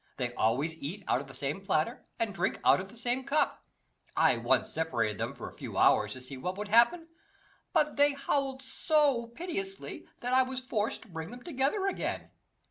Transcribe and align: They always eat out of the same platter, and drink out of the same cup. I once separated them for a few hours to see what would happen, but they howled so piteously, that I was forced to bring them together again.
They 0.17 0.33
always 0.33 0.73
eat 0.77 1.03
out 1.07 1.21
of 1.21 1.27
the 1.27 1.33
same 1.35 1.61
platter, 1.63 2.03
and 2.17 2.33
drink 2.33 2.59
out 2.65 2.79
of 2.79 2.89
the 2.89 2.97
same 2.97 3.23
cup. 3.23 3.63
I 4.17 4.35
once 4.35 4.71
separated 4.71 5.19
them 5.19 5.35
for 5.35 5.47
a 5.47 5.53
few 5.53 5.77
hours 5.77 6.13
to 6.13 6.21
see 6.21 6.37
what 6.37 6.57
would 6.57 6.69
happen, 6.69 7.05
but 7.71 7.97
they 7.97 8.13
howled 8.13 8.63
so 8.63 9.27
piteously, 9.27 10.07
that 10.21 10.33
I 10.33 10.41
was 10.41 10.59
forced 10.59 11.03
to 11.03 11.07
bring 11.07 11.29
them 11.29 11.43
together 11.43 11.85
again. 11.85 12.31